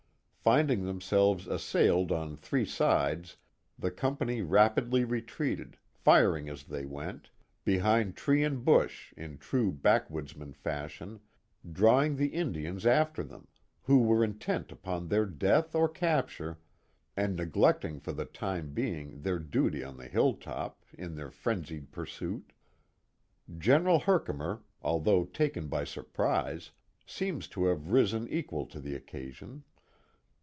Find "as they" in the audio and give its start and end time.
6.49-6.83